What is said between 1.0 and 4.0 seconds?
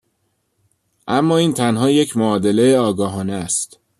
اما این تنها یک معادله آگاهانه است.